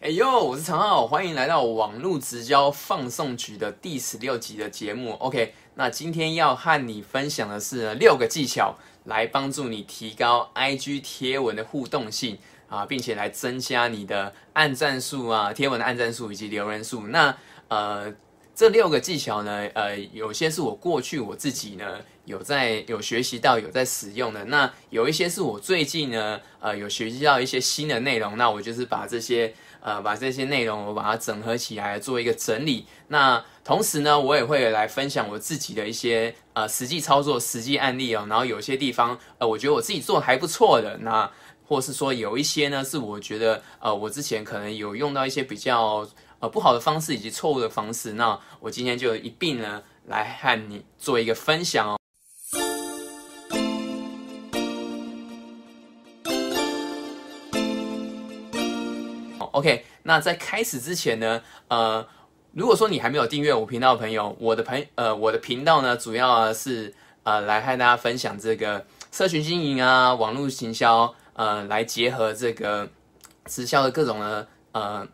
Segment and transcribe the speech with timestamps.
[0.00, 5.14] 哎呦，我是常浩，欢迎来到网络直销放送局的第十六集的节目。
[5.14, 8.76] OK，那今天要和你分享的是六个技巧，
[9.06, 12.38] 来帮助你提高 IG 贴文的互动性
[12.68, 17.08] 啊，并且来增加你的按赞数啊，贴文的按赞数以及留言数。
[17.08, 17.36] 那
[17.66, 18.14] 呃。
[18.54, 32.86] 这六个技巧呢，呃，有些是我过去我自己呢有在有学习到有在使用的，那有一些是我最近呢，呃，有学习到一些新的内容，那我就是把这些呃把这些内容我把它整合起来做一个整理。
[33.08, 38.26] 那同时呢，我也会来分享我自己的一些呃实际操作、实际案例哦。
[38.28, 41.30] 然后有些地方呃，我觉得我自己做的还不错的，那
[41.66, 46.08] 或是说有一些呢是我觉得呃我之前可能有用到一些比较。
[46.40, 51.97] 呃，不好的方式以及错误的方式，那我今天就一并呢来和你做一个分享哦。
[59.52, 62.06] OK，那在开始之前呢，呃，
[62.52, 72.88] 如果说你还没有订阅我频道的朋友，我的朋呃我的频道呢，主要是呃来和大家分享这个社群经营啊、网络行销，呃，来结合这个
[73.46, 75.06] 直销的各种呢，呃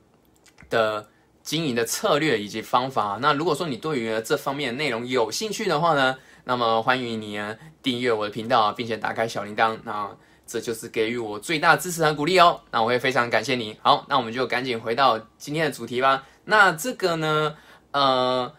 [0.69, 1.07] 的。
[1.45, 3.19] 经营的策略以及方法。
[3.21, 7.39] 那如果说你对于这方面的内容有兴趣的话呢，那么欢迎你
[7.83, 9.79] 订阅我的频道，并且打开小铃铛。
[9.85, 10.11] 那
[10.47, 12.61] 这就是给予我最大支持和鼓励哦。
[12.70, 13.77] 那我会非常感谢你。
[13.83, 16.27] 好，那我们就赶紧回到今天的主题吧。
[16.45, 17.56] 那这个呢，
[17.92, 18.53] 呃，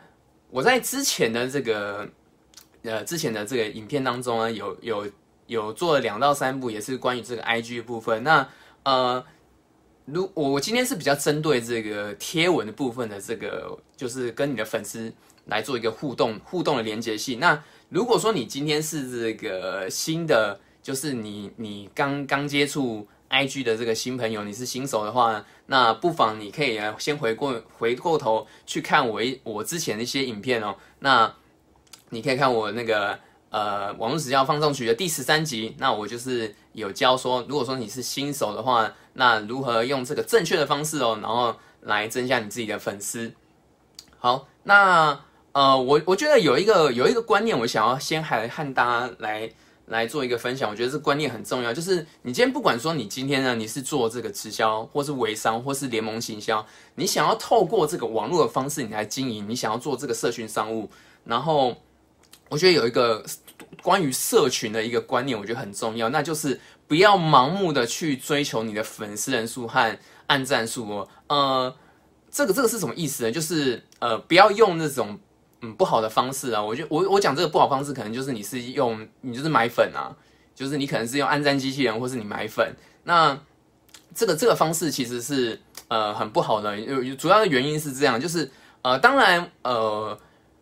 [0.49, 2.07] 我在之前的这个
[2.83, 5.07] 呃之前的这个影片当中呢，有有
[5.47, 8.23] 有做了两到三部，也是关于这个 IG 部分。
[8.23, 8.47] 那
[8.83, 9.23] 呃。
[10.07, 15.11] 如我我今天是比较针对这个贴文的部分的这个，就是跟你的粉丝
[15.45, 17.39] 来做一个互动互动的连接性。
[17.39, 30.75] 那如果说你今天是这个新的，就是你你刚刚接触 IG 的这个新朋友，你是新手的话，那不妨你可以先回过回过头去看我一我之前的一些影片哦。
[30.99, 31.33] 那
[32.09, 33.17] 你可以看我那个。
[33.51, 43.33] 呃，网络直销放送局的第十三集，那我就是有教说，如果说你是新手的话，那如何用这个正确的方式哦，然后来增加你自己的粉丝。
[44.17, 45.17] 好，那
[45.53, 49.49] 呃，我我觉得有一个有一个观念，我想要先还和大家来
[49.87, 50.69] 来做一个分享。
[50.69, 56.65] 我觉得这观念很重要，就是你今天不管说你今天呢，你是做这个直销，或是微商，或是联盟行销，
[56.95, 60.89] 你想要透过这个网络的方式你来经营，你想要做这个社群商务，
[61.23, 61.75] 然后
[62.49, 63.23] 我觉得有一个。
[63.81, 69.97] 关于社群的一个观念，我觉得很重要，那就是不要盲目的去追求你的粉丝人数和
[70.27, 71.07] 按赞数哦。
[71.27, 71.75] 呃，
[72.31, 73.31] 这个这个是什么意思呢？
[73.31, 75.19] 就是呃，不要用那种
[75.65, 76.61] 嗯不好的方式啊。
[76.61, 80.15] 我觉得我我讲这个不好方式，可能就是你是用你就是买粉啊，
[80.53, 82.73] 就是你可能是用安赞机器人，或是你买粉。
[83.03, 83.37] 那
[84.13, 90.17] 这个这个方式其实是呃很不好的，有主要的原因是这样，就是呃，当然呃，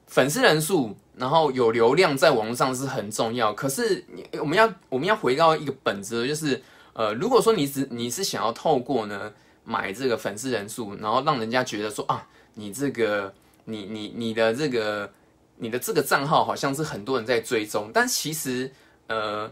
[0.08, 0.96] 粉丝人数。
[1.16, 6.60] 然后有流量在网络上是很重要，可是你我们要我们要回到一个本质，就是
[6.94, 9.32] 呃，如果说你只你是想要透过呢
[9.64, 13.32] 买这个粉丝人数，然后让人家觉得说啊，你这个
[13.66, 15.12] 你你你的这个
[15.58, 18.72] 你的这个账号好像是很多人在追踪，但其实
[19.08, 19.52] 呃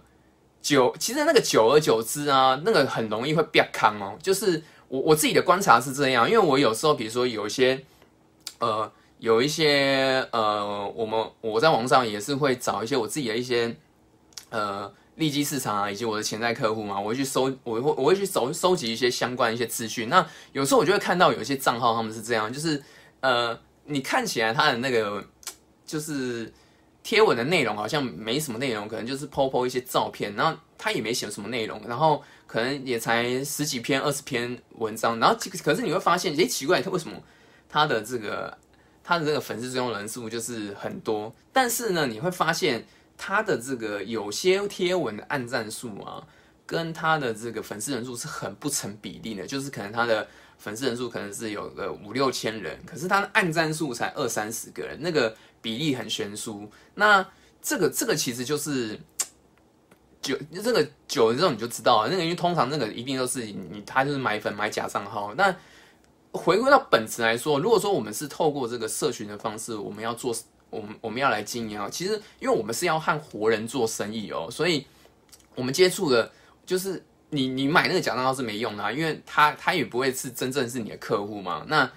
[0.61, 4.17] 久其实那个久而久之啊，那个很容易会变康哦。
[4.21, 7.83] 就是我我自己的观察是这样，因为我有时候比如说有一些
[8.59, 8.91] 呃。
[9.21, 13.71] 有一些呃，我们我在网上也是会找一些我自己的一些
[14.49, 20.09] 呃利基市场啊，以及我的潜在客户嘛，我会去搜，我会我会去收收集一些相关的一些资讯。
[20.09, 22.81] 那有时候我就会看到有一些账号他们是这样，就是
[23.19, 23.55] 呃，
[23.85, 25.23] 你看起来他的那个
[25.85, 26.51] 就是
[27.03, 37.21] 贴文的内容好像没什么内容，可能就是 po po 一些照片，然后他也没写什么内容，然后可能也才十几篇、二十篇文章，然后可是你会发现，诶，奇怪，他为什么
[37.69, 38.57] 他的这个。
[39.03, 42.85] 他的这个粉丝追踪人数就是很多，但是呢，你会发现
[43.17, 46.23] 他的这个有些贴文的按赞数啊，
[46.67, 49.45] 跟他的这个粉丝人数是很不成比例的。
[49.45, 50.25] 就是可能他的
[50.61, 56.69] 粉丝人数可能是有个五六千人，可是他的按赞数才二三十个人，那个比例很悬殊。
[56.95, 57.25] 那
[57.61, 58.97] 这个这个其实就是
[60.21, 65.53] 久这个久了之后你就知道了，那个因为通常那个一定都是你他就是买粉买假账号，那。
[66.33, 70.33] 回归到本质来说，如果说我们是透过这个社群的方式，我们要做，
[70.69, 71.89] 我们我们要来经营啊。
[71.89, 74.87] 其实，因为我们是要和活人做生意哦，所以
[75.55, 76.31] 我们接触的，
[76.65, 81.65] 就是你你买那个假账号是没用的，因为他他也不会是真正是你的客户嘛。
[81.67, 81.91] 那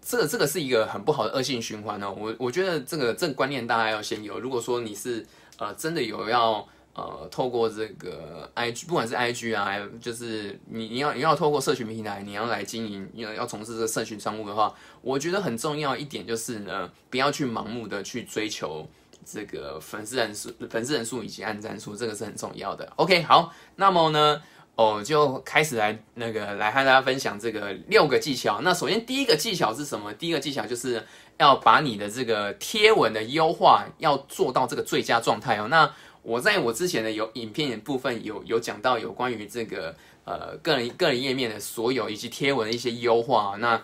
[0.00, 2.14] 这这个是一个很不好的恶性循环哦。
[2.16, 4.38] 我我觉得这个这个观念大家要先有。
[4.38, 5.26] 如果说你是
[5.58, 18.88] 呃真的有要呃，透过这个 I G，不管是 I G 啊，还有就是你你要你要透过社群平台，你要来经营，要要从事这个社群商务的话，我觉得很重要一点就是呢，不要去盲目的去追求
[19.26, 22.90] 这个粉丝人数、粉丝人数以及按赞数，这个是很重要的。
[22.96, 24.40] OK，好，那么呢，
[24.76, 28.60] 哦，就开始来那个来和大家分享这个六个技巧。
[28.60, 30.12] 那首先第一个技巧是什么？
[30.14, 31.02] 第一个技巧就是
[31.38, 35.68] 要把你的这个贴文的优化要做到这个最佳状态哦。
[35.68, 35.90] 那
[36.22, 43.56] 我在我之前的有影片部分有有讲到有关于这个呃个人个人页面的所有以及贴文的一些优化。
[43.58, 43.82] 那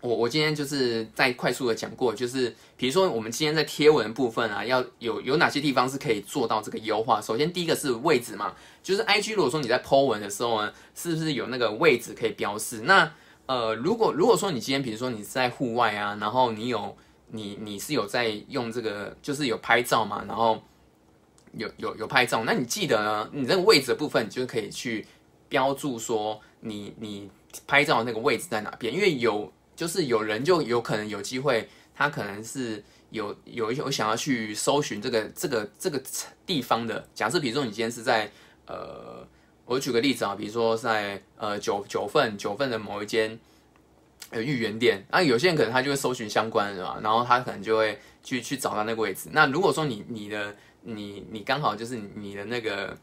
[0.00, 7.20] 我我今天就是在快速的讲过，就是比如说我们今天在贴文部分啊，要有有哪些地方是可以做到这个优化。
[7.20, 12.80] 首先第一个是位置嘛，就是 IG 如果说你在 po 文的时候呢，是不是有那个位置可以标示？
[12.82, 13.12] 那
[13.46, 16.96] 呃如果如果说你今天比如说你在户外啊，然后你有
[17.28, 20.62] 你你是有在用这个就是有拍照嘛，然后。
[21.54, 23.28] 有有有拍照，那你记得呢？
[23.32, 25.04] 你这个位置的部分，你就可以去
[25.48, 27.28] 标注说你你
[27.66, 35.98] 拍照的那个位置在哪边，因为有就是有人就有可能有机会，他可能是有有一些我想要去搜寻这个这个这个
[36.44, 37.08] 地方的。
[37.14, 38.30] 假设比如说你今天是在
[38.66, 39.26] 呃，
[39.64, 43.40] 我举个例子啊，比如说在呃九九份九份的某一间
[44.28, 49.30] 呃芋圆店，那有些人可能他就会搜寻相关的嘛，然后他可能就会去去找到那个位置。
[49.32, 52.94] 那如果说你你的你你刚好就是你的那个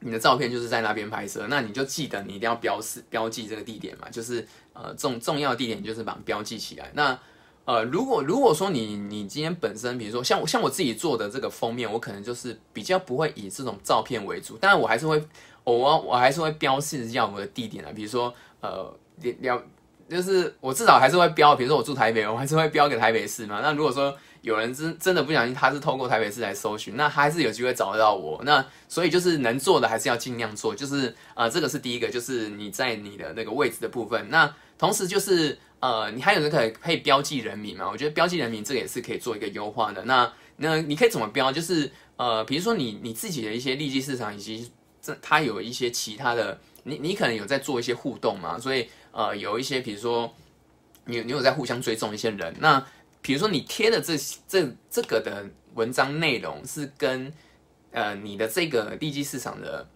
[0.00, 6.90] 你的照片就是在那边拍摄，那你就记得你一定要标示标记这个地点嘛，就是呃重重要地点就是把它标记起来。
[6.94, 7.18] 那
[7.64, 15.22] 呃如果如果说你你今天本身比如说像我像我自己做的这个封面，我可能就是比较不会以这种照片为主，但是我还是会
[15.64, 18.92] 我我还是会标示一下我的地点啊，比如说呃
[19.40, 19.62] 了
[20.08, 23.60] 就是我至少还是会标，比如说我住台北，我还是会标给台北市嘛。
[23.62, 28.42] 那如果说有人真真的不小心，他是透过台北市来搜寻，那他还是有机会找得到我。
[28.44, 34.28] 那所以就是能做的还是要尽量做，就是呃，这个是第一个，就是你在你的那个位置的部分。
[34.30, 37.88] 那同时就是呃，你还有那个可以标记人名嘛？
[37.88, 40.04] 我觉得标记人名这个也是可以做一个优化的。
[40.06, 41.52] 那那你可以怎么标？
[41.52, 48.58] 就是呃，比如说你你自己的一些利基市场，以及这它有一些其他的，你你可能有在做一些互动嘛？
[48.58, 50.34] 所以呃，有一些比如说
[51.04, 52.84] 你你有在互相追踪一些人，那。
[53.22, 57.32] 比如说你贴的这这这个的文章内容是跟
[57.92, 59.88] 呃你的这个利基市场的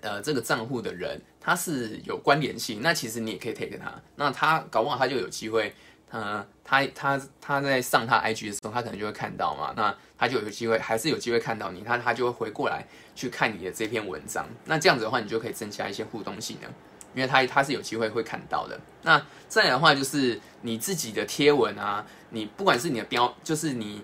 [0.00, 5.72] 呃这个账户的人他是有关联性，那其实你也可以 take 他，那他搞不好他就有机会，
[6.10, 16.72] 呃他他他在上他 IG 的时候，他可能就会看到嘛，那他就有机会还是有机会看到你，他他就会回过来去看你的这篇文章，那这样子的话，你就可以增加一些互动性了。
[17.18, 18.78] 因为他他是有机会会看到的。
[19.02, 24.02] 那再来的话，就是你自己的贴文啊，你不管是你的标，就是你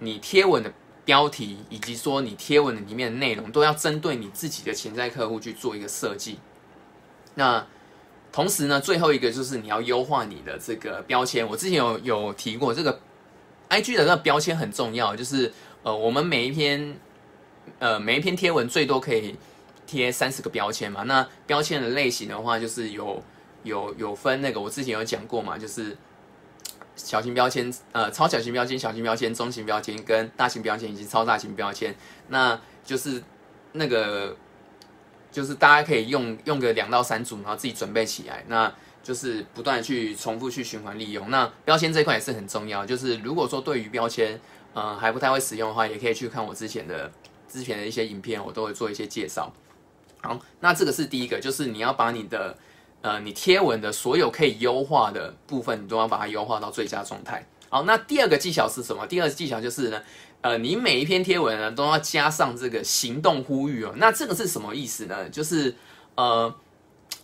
[0.00, 0.70] 你贴文的
[1.02, 6.38] 标题，以及说你贴文的里面的内容，都要针对你自己的潜在客户去做一个设计。
[7.36, 7.66] 那
[8.30, 11.48] 同时呢，最后一个就是你要优化你的这个标签。
[11.48, 13.00] 我之前有有提过，这个
[13.68, 15.50] I G 的那个标签很重要，就是
[15.82, 16.98] 呃，我们每一篇
[17.78, 19.36] 呃每一篇贴文最多可以。
[19.92, 23.22] 贴三十个标签嘛，那标签的类型的话，就是有
[23.62, 25.94] 有有分那个，我之前有讲过嘛，就是
[26.96, 31.94] 小型标签、呃超小型标签、小型标签、中型标签跟大型标签以及超大型标签，
[32.28, 33.22] 那就是
[33.72, 34.34] 那个
[35.30, 38.72] 就是大家可以用用个两到三组，然后自己准备起来，那
[39.02, 41.28] 就是不断去重复去循环利用。
[41.28, 44.40] 那标签这块也是很重要，就是如果说对于标签
[44.72, 47.12] 呃还不太会使用的话，也可以去看我之前的
[47.48, 49.52] 之前的一些影片，我都会做一些介绍。
[50.22, 52.56] 好，那这个是第一个，就是你要把你的，
[53.00, 57.44] 呃，你贴文的所有可以优化的部分，你都要把它优化到最佳状态。
[57.68, 59.04] 好，那第二个技巧是什么？
[59.06, 60.00] 第二个技巧就是呢，
[60.42, 63.92] 呃，你每一篇贴文呢都要加上这个行动呼吁哦。
[63.96, 65.28] 那这个是什么意思呢？
[65.28, 65.74] 就是
[66.14, 66.54] 呃，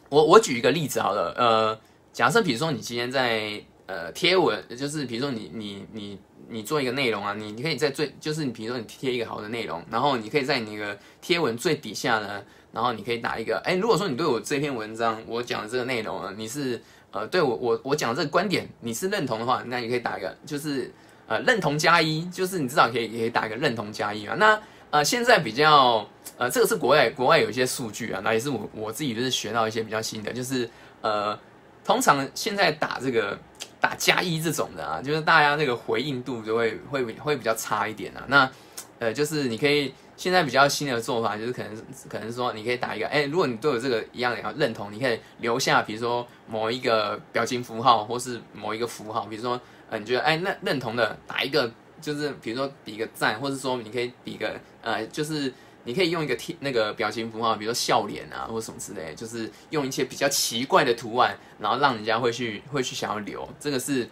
[0.08, 1.78] 我我举一个例子好了，呃，
[2.12, 12.42] 假设比如说你今天在呃贴文，就是比如说你你你你做一个内容啊，你你可以在最就是你比如说你贴一个好的内容，然后你可以在你那个贴文最底下呢。
[12.70, 20.92] 然后你可以打一个，哎，如果说你对我这篇文章我讲的这个内容啊，你是呃对我我我讲的这个观点你是认同的话，那你可以打一个，就是
[21.26, 24.34] 呃认同加一，就是你至少可以可以打一个认同加一嘛。
[24.34, 24.60] 那
[24.90, 26.06] 呃现在比较
[26.36, 30.68] 呃这个是国外国外有一些数据啊，那也是我我自己就是学到一些比较新的，就是
[31.00, 31.38] 呃
[31.84, 33.38] 通常现在打这个
[33.80, 38.24] 打加一这种的啊，就是大家那个回应度就会会会比较差一点啊。
[38.28, 38.50] 那
[38.98, 39.94] 呃就是你可以。
[40.18, 49.58] 现在比较新的做法就是可能可能说你可以打一个，哎，如果你都有这个一样的认同，你可以留下，比如说某一个表情符号或是某一个符号，比如说
[49.88, 63.48] 呃你觉得哎那认同的打一个，就是比如说比一个赞，或者说你可以比个呃就是你可以用一个贴那个表情符号，比如说笑脸啊，或什么之类，就是用一些比较奇怪的图案，然后让人家会去会去想要留。
[63.60, 64.08] 这个是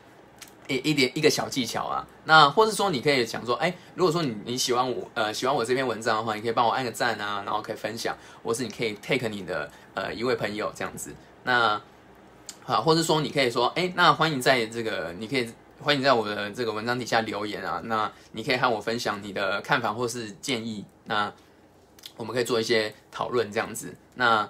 [0.68, 2.06] 一一点一个小技巧啊。
[2.25, 11.14] 那或是说你可以想说，哎，如果说你你喜欢我呃喜欢我这篇文章的话，你可以帮我按个赞啊，然后可以分享，或是你可以 take 你的呃一位朋友这样子。
[11.44, 11.80] 那
[12.64, 15.49] 好，或者说你可以说，哎，那欢迎在这个你可以。
[15.78, 21.30] 欢迎在我的这个文章底下留言啊，那你可以和我分享你的看法或是建议，那
[22.16, 23.94] 我们可以做一些讨论这样子。
[24.14, 24.49] 那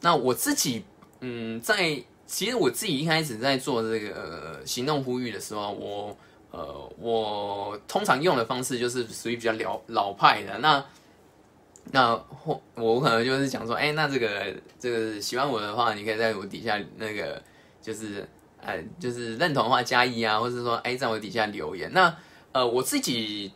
[0.00, 0.84] 那我自己，
[1.20, 6.16] 嗯，在其实我自己一开始在做这个行动呼吁的时候，我
[6.52, 10.58] 呃，我通常用的方式就是属于比较老老派的。
[10.58, 10.84] 那
[11.92, 17.42] 那或我可能就是讲说，哎，那这个这个喜欢我的话，你可以在我底下那个
[17.82, 18.28] 就是。
[18.62, 21.90] 呃，就是认同的话加一啊，或者说哎，在我底下留言。
[21.94, 22.14] 那
[22.52, 23.50] 呃，我自己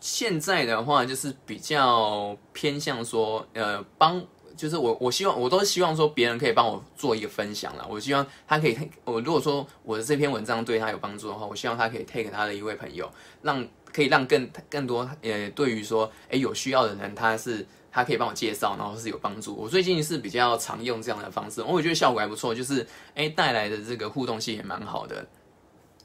[0.00, 4.24] 现在的话就是比较偏向说，呃，帮，
[4.56, 7.86] 就是我我希望我都希望说别人可以帮我做一个分享了。
[7.88, 13.10] 我希望他可以，我如果说我的这篇文章对他有帮助的话，我希望他可以 take 他的一位朋友，
[13.42, 17.66] 让可以让更更多呃，对于说哎有需要的人，他是。
[17.88, 19.56] 他可以帮我介绍，然后是有帮助。
[19.56, 25.26] 我最近是比较常用这样的方式，我觉得效果还不错，就是哎带来的这个互动性也蛮好的。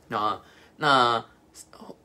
[0.08, 0.42] 那
[0.78, 1.26] 那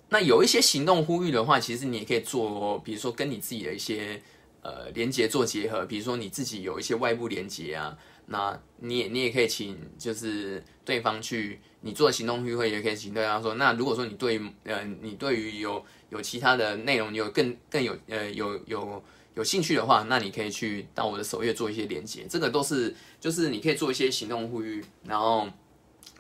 [0.09, 4.21] 那有一些行动呼吁的话，其实你也可以做，比如说跟你自己的一些
[4.67, 7.97] 呃连接做结合，比如说你自己有一些外部连接啊，
[8.27, 19.03] 那你也你也可以请就是对方去你做行动呼吁，也可以请对方说，那如果说你对呃你对于有有其他的内容，你有更更有呃有有。
[19.37, 25.47] 有兴趣的话，那你可以去到我的首页做一些连接，这个都是就是你可以做一些行动呼吁，然后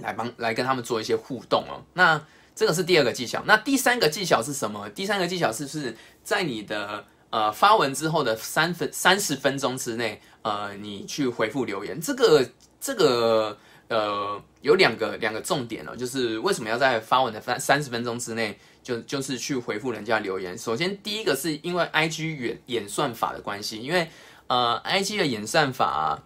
[0.00, 1.80] 来帮来跟他们做一些互动哦。
[1.94, 2.22] 那
[2.54, 3.42] 这个是第二个技巧。
[3.46, 4.86] 那第三个技巧是什么？
[4.90, 12.00] 第三个技巧是不是在你的呃发文之后的三分三十分钟之内，呃，你去回复留言？
[12.00, 12.50] 这个
[12.80, 18.58] 这个呃有两个两个重点哦，就是为什么要在发文的三三十分钟之内？
[18.82, 20.56] 就就是去回复人家留言。
[20.56, 24.08] 首先，第一个是因为 I G 演演算法的关系，因为
[24.46, 26.22] 呃 I G 的演算法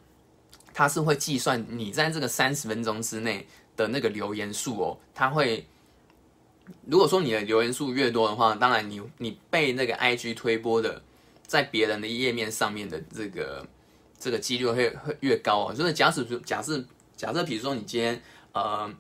[0.73, 4.99] 它是会计算你在这个三十分钟之内的那个留言数哦。
[5.13, 5.67] 它会
[6.87, 11.03] 如果说你的留言数越多的话，当然你你被那个 I G 推播的
[11.47, 13.67] 在别人的页面上面的这个
[14.19, 15.75] 这个几率会会越高哦。
[15.75, 16.85] 就是假使假设
[17.17, 18.23] 假设，比如说你今天
[18.53, 18.93] 呃。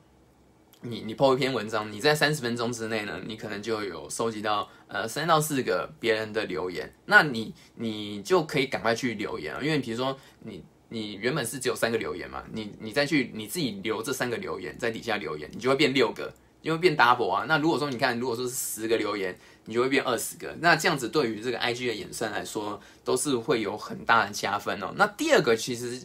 [0.83, 17.45] 你你 po 一篇文章，你在三十分钟之内呢，你可能就有收集到呃三到四个别人的留言，那你你就可以赶快去留言啊，因为比如说你你原本是只有三个留言嘛，你你再去你自己留这三个留言在底下留言，你就会变六个，因为变 double 啊。
[17.47, 24.93] 那如果说你看，如果说是十个留言，你就会变二十个，那这样子对于这个 IG 的衍生来说，都是会有很大的加分哦。
[24.97, 26.01] 那第二个其实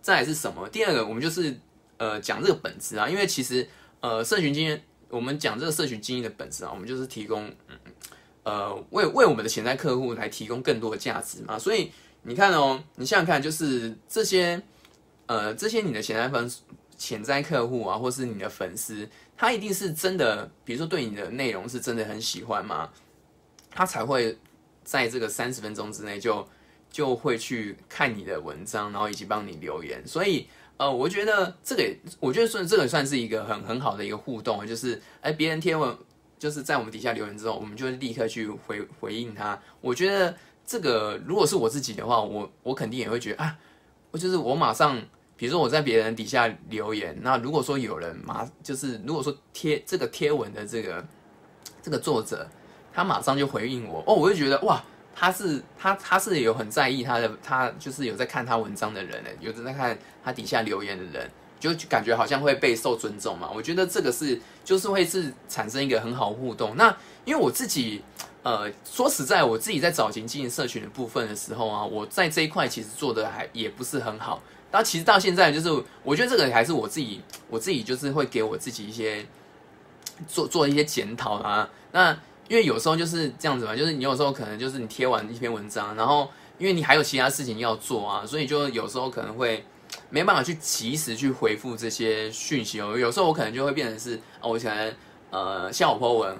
[0.00, 0.68] 再是什么？
[0.68, 1.58] 第二个我们就是
[1.98, 3.68] 呃讲这个本质啊，因为其实。
[4.02, 7.76] 呃，社群经验，我们讲这个社群经验的本质啊，我们就是提供，嗯
[8.44, 11.58] 呃，为为我们的潜在客户来提供更多的价值嘛。
[11.58, 11.92] 所以
[12.22, 14.62] 你看哦，你想想看，就是这些，
[15.26, 16.50] 呃，这些你的潜在粉
[17.00, 22.90] 潜在客户啊，或是你的粉丝，他一定是真的，比如说对你的内容是真的很喜欢吗？
[23.70, 24.36] 他才会
[24.84, 26.46] 在这个三十分钟之内就
[26.90, 30.46] 就会去看你的文章，然后以及帮你留言，所以。
[30.80, 35.94] 呃，我觉得这个，我觉得算这个算是一个很很好的一个互动，就是哎，别人贴文
[36.38, 39.60] 就是在我们底下留言之后，我们就立刻去回回应他。
[39.82, 43.58] 我觉得这个如果是我自己的话，我我肯定也会觉得啊，
[44.10, 44.98] 我就是我马上，
[45.40, 51.02] 比如说我在别人底下留言，那如果说有人马就是如果说贴这个贴文的这个
[51.82, 52.46] 这个作者，
[52.92, 54.84] 他马上就回应我，哦，我就觉得哇。
[55.12, 63.50] 他是他他是有很在意他的他就是有在看他文章的人呢，有在看他底下留言的人，就感觉好像会备受尊重嘛。
[63.52, 66.74] 我觉得这个是就是会是产生一个很好互动。
[66.76, 68.02] 那因为我自己
[68.44, 74.40] 呃说实在，我自己在早前经营社群的部分的时候啊，我在这一块其实做的还也不是很好。
[74.70, 75.68] 但其实到现在就是
[76.02, 79.26] 我觉得这个还是我自己我自己就是会给我自己一些
[80.28, 81.68] 做做一些检讨啊。
[81.92, 82.12] 那
[82.48, 89.64] 因为有时候就是这样子嘛，就是你有时候可能就是你贴完一篇文章，然后因为你还有其他事情要做啊，所以就有时候可能会
[90.08, 92.98] 没办法去及时去回复这些讯息哦。
[92.98, 94.94] 有时候我可能就会变成是，哦，我可能
[95.30, 96.36] 呃下午 po 文，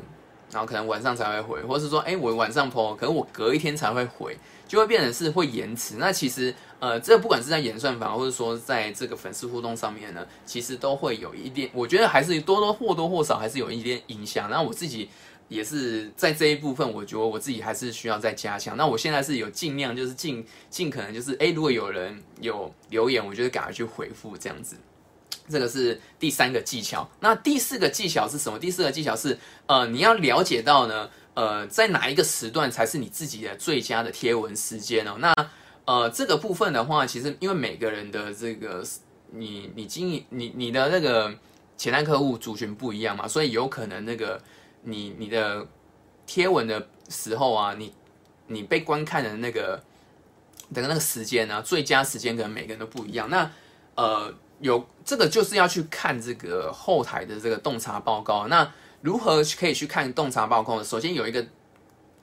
[0.50, 5.94] 然后可能晚上才会回，或是说，哎，我晚上 po，可能我隔一天才会回，就会变成是会延迟。
[5.98, 14.50] 那其实呃，这不管是在演算法，或者说在这个粉丝互动上面呢，其实都会有一点，我觉得还是多多或多或少还是有一点影响。
[14.50, 15.08] 那我自己。
[15.50, 18.76] 也是在这一部分，我觉得我自己还是需要再加强。
[18.76, 24.76] 那我现在是有尽量就是尽尽可能就是，哎，如果有人有留言，我就赶快去回复这样子。
[25.48, 27.10] 这个是第三个技巧。
[27.18, 28.56] 那第四个技巧是什么？
[28.60, 35.16] 第四个技巧是，呃，你要了解到呢，呃，在哪一个时段才是你自己的最佳的贴文时间哦。
[35.18, 35.34] 那
[35.90, 38.84] 呃，这个部分的话，其实因为每个人的这个
[39.32, 41.34] 你你经营你你的那个
[41.76, 44.40] 潜在客户族群不一样嘛，所以有可能那个。
[44.82, 45.66] 你你的
[46.26, 47.92] 贴文的时候啊，你
[48.46, 49.78] 你被观看的那个
[50.72, 53.28] 的那个时间呢，最佳时间可能每个人都不一样。
[53.28, 53.50] 那
[53.94, 58.48] 呃，有这个就是要去看这个后台的这个洞察报告。
[58.48, 60.82] 那如何可以去看洞察报告？
[60.82, 61.44] 首先有一个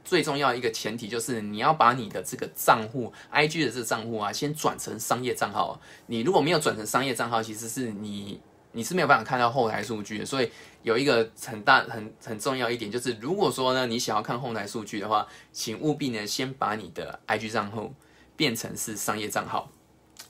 [0.08, 5.80] 最重要一个前提，就是你要把你的这个账户，IG 的这个账户啊，先转成商业账号。
[6.06, 8.40] 你如果没有转成商业账号，其实是你。
[8.74, 10.52] 你是没有办法看到后台数据的，所以
[10.84, 17.92] 有一个很大很很重要一点，就是如果说呢，你想要看后台数据的话，请务必呢先把你的 IG 账户
[18.36, 19.72] 变成是商业账号，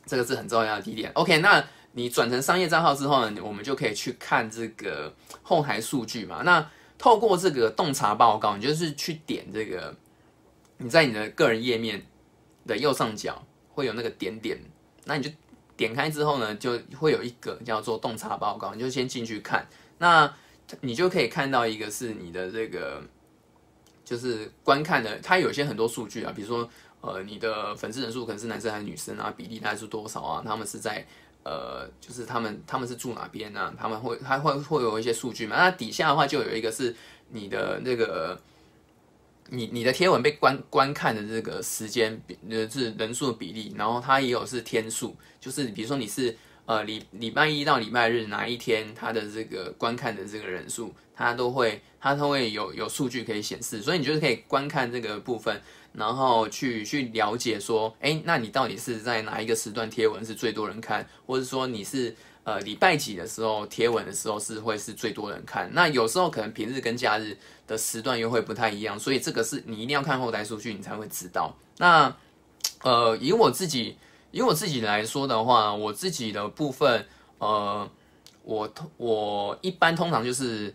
[0.05, 1.11] 这个是很重要的一点。
[1.15, 6.43] OK，那你转成商业账号之后呢，我们就可以去看这个后台数据嘛。
[6.45, 6.65] 那
[6.97, 9.95] 透过这个洞察报告，你就是去点这个，
[10.77, 12.05] 你在你的个人页面
[12.65, 14.59] 的右上角会有那个点点，
[15.05, 15.29] 那你就。
[15.77, 19.67] 点开之后呢，就会有一个叫做洞察报告，你就先进去看，
[19.99, 20.33] 那
[20.81, 22.99] 你就可以看到一个是你的这个
[24.03, 26.67] 就是观看的，它有些很多数据啊，比如说
[27.01, 31.05] 呃你的粉丝人数可能是男生还是女生啊，比例大概是多少啊，他们是在
[31.47, 33.73] 呃就是他们他们是住哪边呢？
[33.79, 35.55] 他们会他会会有一些数据嘛？
[35.55, 36.95] 那底下的话就有一个是
[37.29, 38.37] 你的那个。
[39.49, 46.35] 你你的贴文被观观看的这个时间比呃是人数比例，然后它也有是天数，就是比如说你是
[46.65, 55.61] 呃礼礼拜一到礼拜日哪一天它的这个观看的这个人数，它都会它都会有有数据可以显示，所以你就是可以观看这个部分，
[55.97, 62.15] 然后去去了解说，哎，那你到底是在哪一个时段贴文是最多人看，或者说你是。
[62.47, 71.53] 呃，礼拜几的时候贴文的时候是会是最多人看，那有时候可能平日跟假日的时段又会不太一样，所以这个是你一定要看后台数据，你才会知道。
[71.77, 72.15] 那
[72.83, 73.97] 呃，以我自己
[74.31, 77.05] 以我自己来说的话，我自己的部分，
[77.39, 77.91] 呃，
[78.43, 80.73] 我通我一般通常就是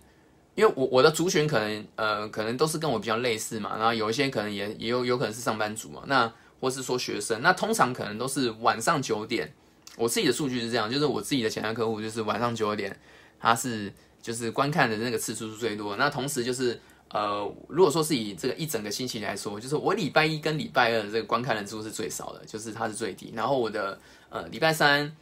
[0.55, 9.53] 因为我我的族群可能呃可能都是跟我比较类似嘛，然后有一些可能也也有有可能是上班族嘛，那或是说学生，那通常可能都是晚上九点。
[9.97, 12.99] 我自己的数据是这样，就是我自己的潜在客户，就是晚上九点，
[13.39, 15.97] 他是就是观看的那个次数是最多。
[15.97, 23.33] 那同时就是呃，如果说是以这个一整个星期来说，就是我礼拜一跟礼拜二这个观看人数是最少的，就是它是最低。
[23.35, 23.99] 然后我的
[24.31, 25.15] 呃礼拜三，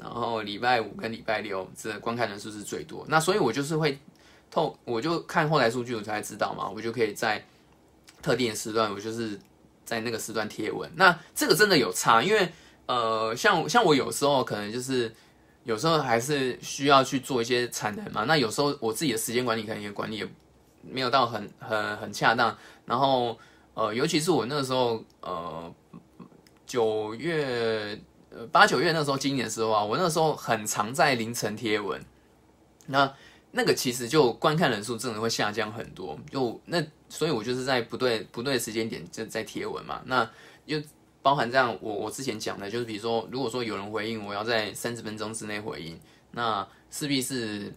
[0.00, 3.04] 然后礼拜五跟礼拜六这观看人数是最多。
[3.08, 3.98] 那所以我就是会
[4.52, 7.44] 透，我就看后台数据，我才知道嘛，我就可以在
[8.22, 9.36] 特定时段，我就是
[9.84, 10.88] 在那个时段贴文。
[10.94, 12.52] 那这个真的有差，因为。
[12.86, 15.10] 呃，像像我有时候可能就是
[15.62, 18.24] 有时候还是需要去做一些产能嘛。
[18.24, 20.28] 那有时候我自己的时间管理可能也管理也
[20.82, 22.54] 没有到很很很恰当。
[22.84, 23.38] 然后
[23.74, 25.72] 呃，尤其是我那个时候呃
[26.66, 27.98] 九月
[28.30, 32.04] 呃八九月那时候今年的时候啊，我那时候很常在凌晨贴文。
[32.86, 33.10] 那
[33.52, 36.18] 那个其实就观看人数真的会下降很多。
[36.30, 40.02] 就那所以我就是在不对不对时间点就在贴文嘛。
[40.04, 40.28] 那
[40.66, 40.82] 又。
[41.24, 45.96] 包含这样，我我之前讲的，就是比如说，如果说有人回应，我要在三十分钟之内回应，
[46.32, 47.72] 那势必是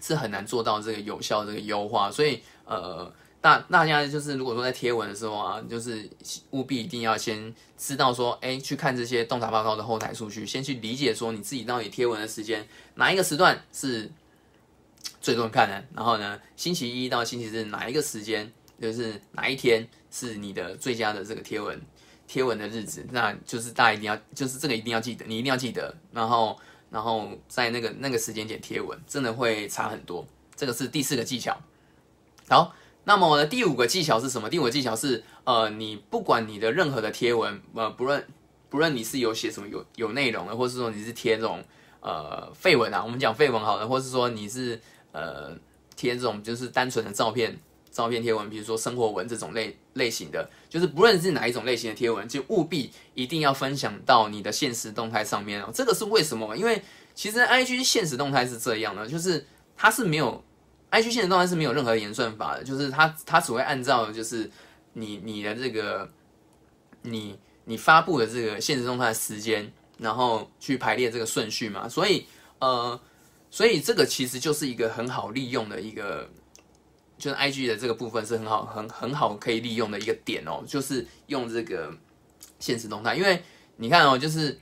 [0.00, 2.08] 是很难做到这个有效这个优化。
[2.08, 6.08] 所以，呃，大大家就是如果说在贴文的时候啊，就是
[6.50, 14.08] 务必一定要先知道说，哎，去看这些洞察报告的后台数据，先去理解说你自己到底贴文的时间哪一个时段是
[15.20, 21.80] 最多人看的，然后呢，星期一到星期日哪一个时间，就是哪一天是你的最佳的这个贴文。
[22.24, 30.26] 贴文的日子，那就是大家一定要，就是这个一定要记得，你一定要记得，然后，然后在那个那个时间点贴文，真的会差很多。
[30.56, 31.54] 这个是第四个技巧。
[32.48, 34.48] 好，那么我的，第五个技巧是什么？
[34.48, 38.24] 第五个技巧是，呃，你不管你的任何的贴文，呃，不论
[38.70, 41.62] 不论你是有写什么有有内容的，或是说你是贴这种
[42.00, 44.80] 呃废文啊，我们讲废文好了，或是说你是
[45.12, 45.56] 呃
[45.94, 47.58] 贴这种就是单纯的照片。
[47.90, 55.70] 照片贴文，比如说生活文这种类类型的，就是不论是哪一种类型的贴文，就务必一定要分享到你的现实动态上面哦。
[55.74, 56.56] 这个是为什么？
[56.56, 56.82] 因为
[57.14, 59.46] 其实 IG 现实动态是这样的，就是
[59.76, 60.42] 它是没有
[60.90, 64.50] IG 现实动态是没有任何演算法的，就是它它只会按照就是
[64.94, 66.10] 你你的这个
[67.02, 71.86] 你你发布的这个现实动态的时间，然后去排列这个顺序嘛。
[71.86, 72.26] 所以
[72.58, 72.98] 呃，
[73.52, 76.28] 所以这个其实就是一个很好利用的一个。
[77.18, 81.88] 就是 IG 的这个部分是很好很很好可以利用的一个点哦，就是用这个
[82.58, 83.40] 现实动态，因为
[83.76, 84.58] 你看哦，就是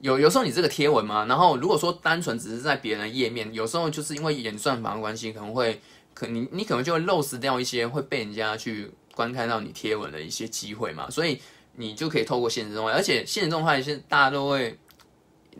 [0.00, 5.80] 有有时候你这个贴文嘛，然后如果说单纯只是在别人的页面，有时候就是因为演算法的关系，可能会
[6.12, 11.40] 可你你可能就会漏失掉一些会被人家去观看到你贴文的一些机会嘛，所以
[11.76, 14.76] 你就可以透过现实动态，而且现实动态现大家都会，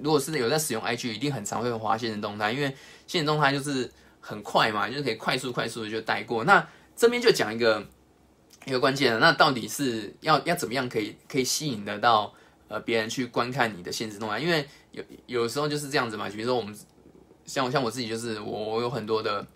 [0.02, 2.74] 如果是有在使用 IG，一定很常会滑现实动态，因为
[3.06, 6.44] 现实动态就是很快嘛，就是可以快速快速的就带过。
[6.44, 7.86] 那这边就讲一个
[8.66, 12.32] 一个关键的，那到底是要要怎么样可以可以吸引得到
[12.68, 14.38] 呃别人去观看你的现实动态？
[14.38, 16.76] 因为有有时候就是这样子嘛，比如说我们
[17.46, 19.46] 像像我自己就是我我有很多的，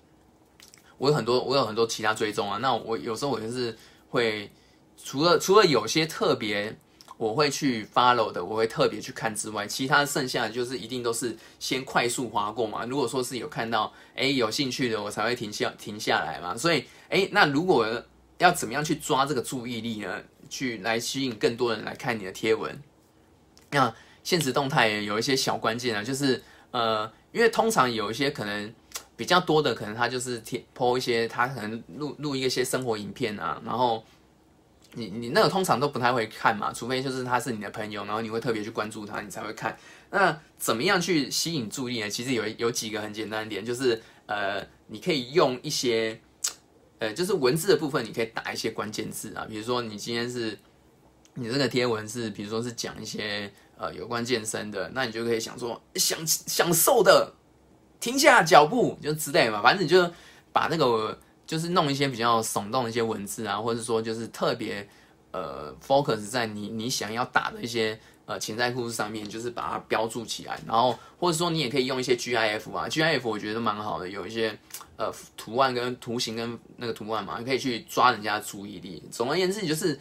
[0.98, 3.76] 我有很多我有很多其他追踪啊，那我有时候我就是
[4.09, 4.50] 会
[4.96, 6.76] 除了除了有些特别
[7.16, 12.85] 我会去 follow 的，我会特别去看之外，其他剩下的就是一定都是先快速划过嘛。
[12.85, 16.57] 如果说是有看到哎有兴趣的，我才会停下停下来嘛。
[16.57, 17.87] 所以哎，那如果
[18.38, 20.22] 要怎么样去抓这个注意力呢？
[20.50, 22.77] 去来吸引更多人来看你的贴文？
[23.70, 28.74] 那现实动态有一些小关键啊，就是呃，因为通常有一些可能
[29.16, 34.05] 比较多的，可能他就是贴 po 一些他可能录录一些生活影片啊，然后。
[34.94, 39.76] 你你那个通常都不太会看嘛，除非就是他是你的朋友，然后你会特别去关注他，你才会看。
[40.11, 42.09] 那怎么样去吸引注意呢？
[42.09, 46.20] 其实有有几个很简单的点，就是呃，你可以用一些
[46.98, 50.59] 呃，就是文字的部分，你可以打一些关键字啊，比如说你今天是
[51.35, 57.33] 你这个贴文是，比如说是讲一些呃有关健身的，那你就可以想说想享受的
[58.00, 60.11] 停下脚步就之类嘛，反正你就
[60.52, 61.18] 把那个。
[61.46, 64.88] 就是弄一些比较耸动的一些文字啊，或者说就是特别
[65.30, 70.59] 呃 focus 在你你想要打的一些呃潜在故事上面，就是把它标注起来。
[70.66, 74.59] 然后或者说你也可以用一些 GIF 啊，GIF 我觉得蛮好的，有一些
[74.96, 79.02] 呃图案跟图形跟那个图案嘛，可以去抓人家注意力。
[79.11, 80.00] 总而言之，你就是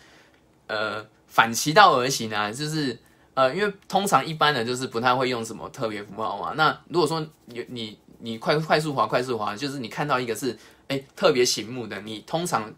[0.68, 2.98] 呃反其道而行啊，就是
[3.34, 6.54] 呃因为通常一般人就是不太会用什么特别符号嘛。
[6.56, 10.58] 那如果说你你你快快速滑快速滑，就是你看到一个是。
[11.16, 12.74] 特别醒目的，你通常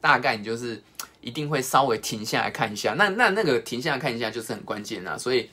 [0.00, 0.82] 大概你就是
[1.20, 5.48] 一定会稍微停下来看一下，那那那个停下来看一下就是很关键啦，所以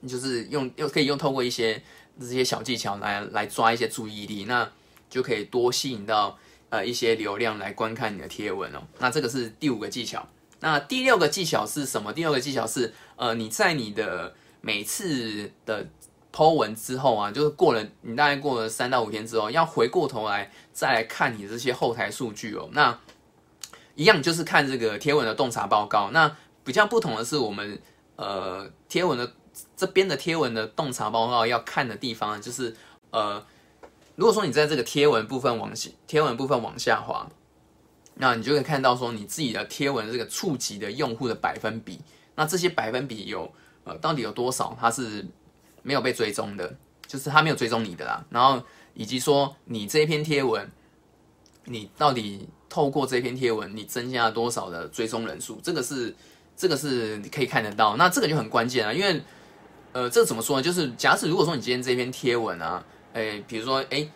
[0.00, 1.82] 你就是用又可以用透过一些
[2.20, 4.70] 这些小技巧来来抓一些注意力，那
[5.08, 6.38] 就可以多吸引到
[6.70, 8.82] 呃一些流量来观看你的贴文哦。
[8.98, 10.28] 那这个是第五个技巧，
[10.60, 12.12] 那第六个技巧是什么？
[12.12, 15.86] 第六个技巧是呃你在你的每次的。
[16.32, 22.68] 剖文之后啊，就是过了你大概过了三到五天之后，要回过头来再来看你这些后台数据哦。
[22.72, 22.98] 那
[23.94, 26.10] 一样就是看这个贴文的洞察报告。
[26.12, 27.78] 那比较不同的是，我们
[28.16, 29.30] 呃贴文的
[29.76, 32.74] 这边的贴文的洞察报告要看的地方，就是
[33.10, 33.44] 呃，
[34.16, 37.28] 如果说你在这个贴文部分往下贴文部分往下滑，
[38.14, 42.00] 那你就可以看到说你自己的贴文这个触及的用户的百分比。
[42.34, 43.52] 那这些百分比有
[43.84, 44.74] 呃到底有多少？
[44.80, 45.26] 它是
[45.82, 46.74] 没有被追踪的，
[47.06, 48.24] 就是他没有追踪你的啦。
[48.30, 48.62] 然后
[48.94, 50.70] 以及说你这一篇贴文，
[51.64, 55.60] 你到底透过这篇贴文，你增加了多少的追踪人数？
[55.62, 56.14] 这个是
[56.56, 57.96] 这个是你可以看得到。
[57.96, 59.20] 那这个就很关键啊，因为
[59.92, 60.62] 呃，这怎么说呢？
[60.62, 64.10] 就是假使如果说你今天这篇贴文啊，诶，比如说诶，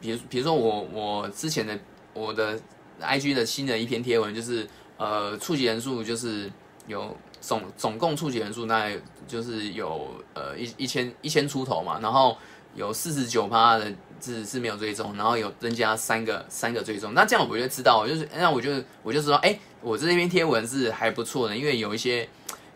[0.00, 1.78] 比如比如说我我之前的
[2.14, 2.58] 我的
[3.00, 6.50] IG 的新的一篇贴文，就是呃触及人数就是
[6.86, 7.16] 有。
[7.42, 8.94] 总总共触及人数大概
[9.30, 12.36] 就是有呃一一千一千出头嘛，然后
[12.74, 13.86] 有四十九趴的
[14.20, 18.72] 是是没有追踪，然后有增加三个三个追踪，那这样我就知道，就是那我就
[19.04, 22.28] 我就说，哎，我这篇贴文是还不错的，因为有一些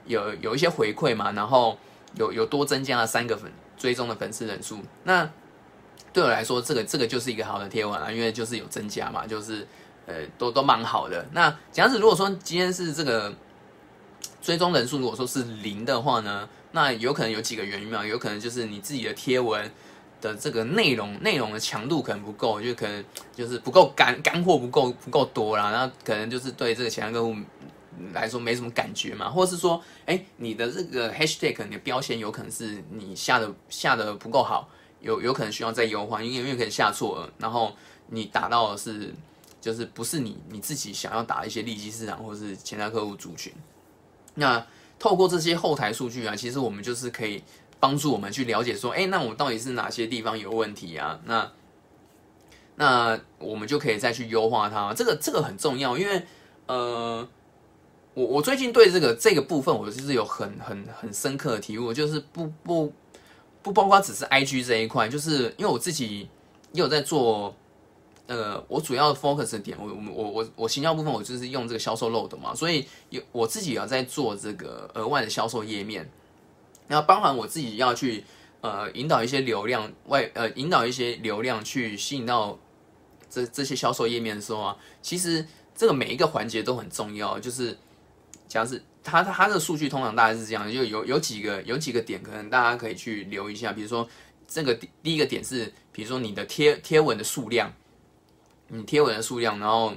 [0.07, 1.77] 有有一些回馈嘛，然后
[2.15, 5.29] 有有多增加了三个粉追踪的粉丝人数，那
[6.13, 9.67] 对我来说，这个这个就是一个好的贴文啊，因为就是有增加嘛，就是
[10.07, 11.27] 呃都都蛮好的。
[11.33, 13.35] 那假使如果说今天是这个。
[14.43, 18.05] 追踪人数如果说是零的话呢，那有可能有几个原因嘛？
[18.05, 19.71] 有可能就是你自己的贴文
[20.21, 27.35] 的这个内容内容的强度可能不够，就可能就是不够干干货不够不够多啦，然后可能就是对这个潜在客户
[28.13, 34.69] 来说没什么感觉嘛，或是说，哎，你的这个 hashtag 你的标签有可能是你下的下的不够好，
[35.01, 37.75] 有有可能需要再优化，因为有可能下错了，然后
[38.09, 39.15] 你打到的是
[39.61, 43.53] 就是不是你你自己想要打一些利基市场或是潜在客户族群。
[44.35, 44.67] 那
[44.99, 47.43] 透过这些后台数据啊，其实我们就是可以
[47.79, 51.21] 帮助我们去了解说，哎，那我到底是哪些地方有问题啊？
[51.25, 51.51] 那
[52.77, 54.93] 那我们就可以再去优化它。
[54.95, 56.23] 这个这个很重要，因为
[56.67, 57.29] 呃，
[58.15, 62.93] 我我最近对这个这个部分，我就是有很很很深刻的体悟，就是不不
[63.63, 66.29] 不包括只是 IG 这一块，就是因为我自己
[66.73, 67.55] 也有在做
[68.27, 76.11] 呃，我主要 focus 的点，我我我我我行销部分，我就是用这个销售漏斗嘛，所以有我自己也要在做这个额外的销售页面，
[76.89, 78.25] 然后包含我自己要去
[78.63, 82.59] 呃引导一些流量外呃引导一些流量去吸引到
[83.29, 87.77] 这这些销售页面的时候啊，其实这个每一个环节都很重要，就是
[88.49, 94.09] 假是它它的数据通常大概是这样，就有有几个有几个点可能大家可以去留一下，比如说。
[94.47, 97.73] 这个第第一个点是，比如说你的贴贴文的数量，
[98.75, 99.93] 你贴文的数量，然后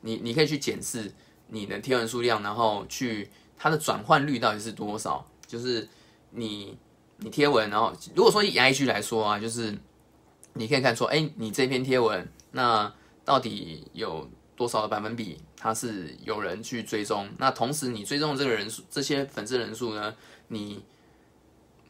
[0.00, 1.12] 你你可以去检视
[1.46, 5.24] 你的贴文数量，然后去它的转换率到底是多少。
[5.46, 5.88] 就是
[6.30, 6.76] 你
[7.18, 9.72] 你贴文，然后如果说以 IG 来说啊，就是
[10.54, 12.92] 你可以看说，哎，你这篇贴文那
[13.24, 17.28] 到底有多少的百分比它是有人去追踪？
[17.38, 20.14] 那同时你追踪的这个人数，这些粉丝人数呢，
[20.48, 20.82] 你。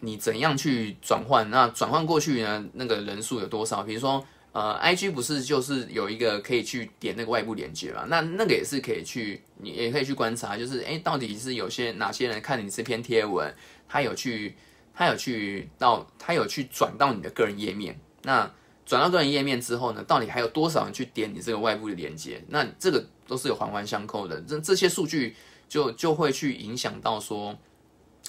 [0.01, 1.51] 你怎样去转换？
[1.51, 2.65] 那转换过去呢？
[2.75, 3.83] 那个人数有多少？
[3.83, 8.05] 比如说，呃，I G 不是就是有一个可以去点那个外部连接嘛？
[8.09, 13.55] 那那个也是可以去，你也可以去观察，就是哎，到底是有些哪些人看你这篇贴文，
[13.89, 14.57] 他有去，
[14.95, 17.99] 他有去到，他有去转到你的个人页面。
[18.23, 18.51] 那
[18.85, 22.43] 转到个人页面之后呢，到底还有多少人去点你这个外部的连接？
[22.49, 24.41] 那这个都是有环环相扣的。
[24.41, 25.37] 这这些数据
[25.69, 27.57] 就就会去影响到说。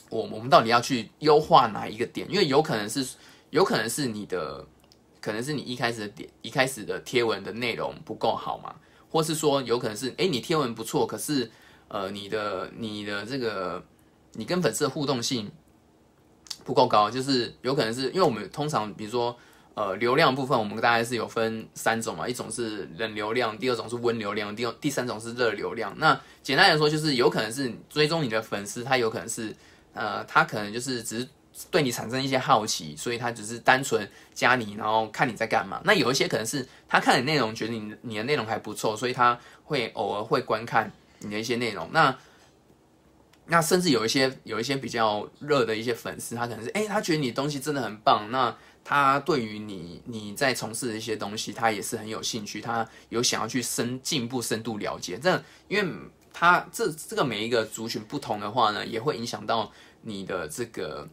[0.09, 2.27] 我我们到底要去优化哪一个点？
[2.31, 3.05] 因为有可能是，
[3.51, 4.65] 有可能是你的，
[5.21, 8.75] 可能是你一开始的点，一开始的贴文的内容不够好嘛，
[9.09, 11.49] 或是说有可能是，哎，你贴文不错，可是，
[11.87, 13.83] 呃，你的你的这个，
[14.33, 15.51] 你跟粉丝的互动性
[16.63, 19.35] 不够高，就是有可能是因为我们通常比如说，
[19.73, 25.93] 呃，流量部分我们大概是有分三种嘛，一种是冷流量，第二种是温流量，第二第三种是热流量。
[25.97, 29.55] 那简单来说，就是有可能是追踪你的粉丝，他有可能是。
[29.91, 31.27] 呃，他可能就是只是
[31.69, 35.81] 对你产生一些好奇，所以他只是单纯加你，然后看你在干嘛。
[35.83, 41.89] 那有一些可能是他看你内容，觉得你你的内容还不错，所以他会偶尔会观看你的一些内容。
[41.91, 42.15] 那
[43.47, 48.29] 那甚至有一些有一些比较热的一些粉丝，他可能是哎，他觉得你东西真的很棒。
[48.31, 55.17] 那他对于你你在从事的一些东西，他也是很有兴趣，他有想要去深进一步深度了解。
[55.17, 55.93] 这因为。
[56.31, 59.69] 他这这个每一个族群不同的话呢，也会影响到
[60.03, 61.05] 你的这个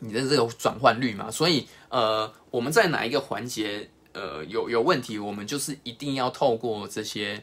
[0.00, 1.30] 你的这个转换率嘛。
[1.30, 7.40] 所以呃，我们在哪一个环节呃有有问题，我们就是一定要透过这些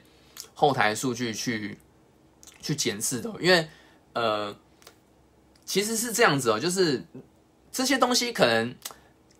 [0.53, 1.77] 后台数据去
[2.61, 3.31] 去检视的。
[3.39, 3.65] 因为
[4.13, 4.55] 呃，
[5.65, 7.01] 其实是这样子哦，就是
[7.71, 8.75] 这些东西可能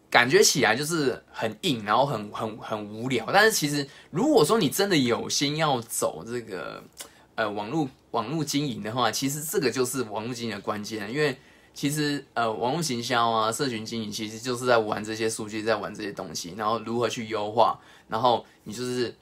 [0.10, 3.30] 感觉起来就是很硬，然后很很很无聊。
[3.34, 6.82] 但是其实如果说你真的有心要走这个。
[7.38, 11.38] 呃，网络网络经营的话，其实这个就是网络经营的关键，因为
[11.78, 19.16] 其实呃，网络行销啊，社群经营其实就是在玩这些数据，在玩这些东西，然后如何去优化，然后你就是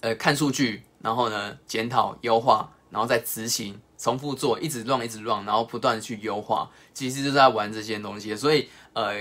[0.00, 8.34] 呃看数据，然后呢检讨优化，然后再执行，重复做，一直 run 一直 run，然后不断的去优化，其实就在玩这些东西。
[8.34, 9.16] 所以呃，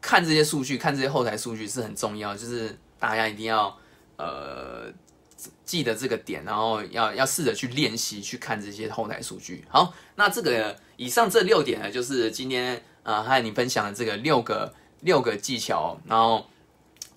[0.00, 3.76] 看这些数据，看这些后台数据是很重要，就是大家一定要
[4.16, 4.90] 呃。
[5.66, 9.62] 记得这个点，然后要要试着去练习去看这些后台数据。
[9.68, 16.46] 好，那这个以上这六点呢，就是今天呃和你分享的这个六个六个技巧，然后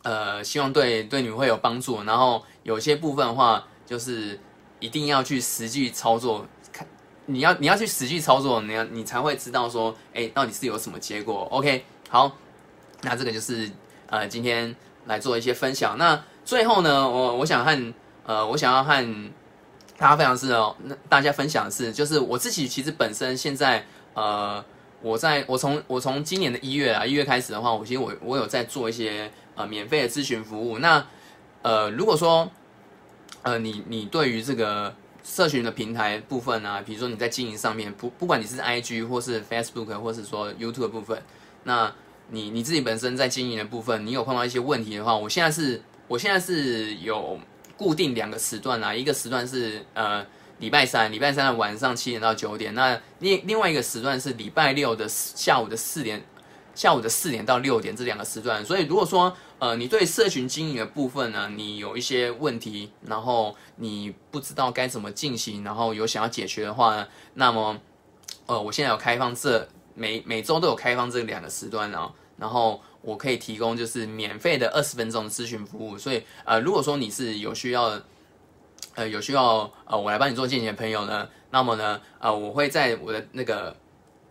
[0.03, 2.03] 呃希望对对你们会有帮助。
[2.03, 4.39] 然后有些部分的话，就是
[4.79, 6.87] 一定要去实际操作，看
[7.25, 11.47] 你要你要去实际操作，你要你才会知道说，哎，到底是有什么结果。
[11.51, 12.35] OK，好，
[13.01, 13.69] 那这个就是
[14.07, 15.97] 呃今天来做一些分享。
[15.97, 17.93] 那最后呢，我我想和
[18.25, 19.31] 呃，我想要和
[19.97, 23.83] 大家分享是哦，那大家分享的是，就是我自己其实本身现在
[24.13, 24.63] 呃，
[25.01, 30.77] 我在我从我从今年的一月啊一月开始的话，我其实我我有在做一些呃免费的咨询服务。
[30.77, 31.03] 那
[31.63, 32.47] 呃，如果说
[33.41, 41.19] 呃你你对于这个社群的平台部分啊，比如说你在经营上面，不不管你是 IG 或是 Facebook 或是说 YouTube 部分，
[41.63, 41.91] 那
[42.29, 47.39] 你你自己本身在经营的部分，你有碰到一些问题的话，我现在是我现在是有。
[47.77, 50.25] 固定两个时段啊，一个时段是呃
[50.59, 52.73] 礼拜三，礼拜三的晚上七点到九点。
[52.73, 56.25] 那另另外一个时段是礼拜六的下午的四点，
[56.73, 58.65] 下午的四点到六点这两个时段。
[58.65, 67.77] 所以如果说呃你对社群经营的部分呢，你有一些问题，然后你不知道该怎么进行，然后有想要解决的话呢，那么
[68.47, 75.97] 呃我现在有开放这每每周都有开放这两个时段啊，然后我可以提供就是免费的二十分钟的咨询服务。
[75.97, 77.99] 所以呃，如果说你是有需要，
[78.95, 83.75] 呃，有需要呃，我来帮你做健检的朋友呢，那么呢，呃，我会在我的那个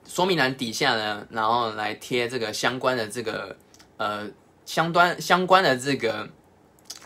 [0.07, 3.57] 说明栏底下呢，然后来贴这个相关的这个
[3.97, 4.29] 呃
[4.65, 6.29] 相关相关的这个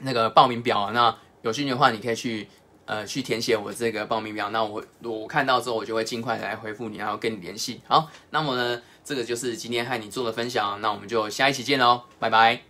[0.01, 0.91] 那个报名表。
[0.93, 2.49] 那有兴趣的话，你可以去。
[2.87, 7.81] 呃，去填写我这个报名表，那我我看到之后，我就会尽快来回复你，然后跟你联系。
[7.87, 8.83] 好，那么呢？
[9.11, 12.70] 这个就是今天和你做的分享那我们就下一期见喽拜拜。